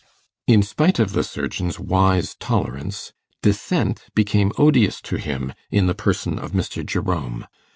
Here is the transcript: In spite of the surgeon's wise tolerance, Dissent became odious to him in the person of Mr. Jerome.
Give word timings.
In 0.47 0.63
spite 0.63 0.97
of 0.97 1.11
the 1.13 1.23
surgeon's 1.23 1.79
wise 1.79 2.33
tolerance, 2.39 3.13
Dissent 3.43 4.01
became 4.15 4.51
odious 4.57 4.99
to 5.01 5.17
him 5.17 5.53
in 5.69 5.85
the 5.85 5.93
person 5.93 6.39
of 6.39 6.53
Mr. 6.53 6.83
Jerome. 6.83 7.45